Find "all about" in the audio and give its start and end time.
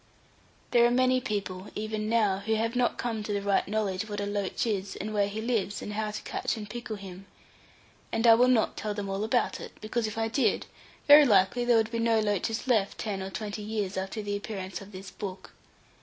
9.11-9.59